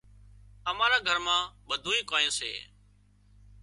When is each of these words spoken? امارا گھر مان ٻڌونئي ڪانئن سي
امارا 0.69 0.97
گھر 1.07 1.17
مان 1.25 1.41
ٻڌونئي 1.67 2.01
ڪانئن 2.09 2.31
سي 2.37 2.51